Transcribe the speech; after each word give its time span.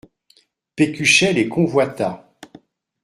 Pécuchet 0.75 1.31
les 1.33 1.47
convoita. 1.47 2.25